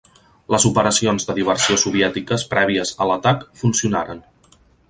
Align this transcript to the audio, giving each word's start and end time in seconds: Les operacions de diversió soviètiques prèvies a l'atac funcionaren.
Les 0.53 0.63
operacions 0.69 1.27
de 1.27 1.35
diversió 1.41 1.77
soviètiques 1.83 2.47
prèvies 2.57 2.97
a 3.07 3.11
l'atac 3.13 3.49
funcionaren. 3.63 4.29